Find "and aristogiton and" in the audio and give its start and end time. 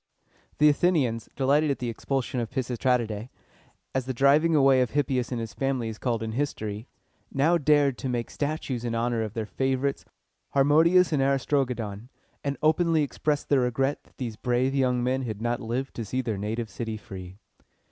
11.13-12.57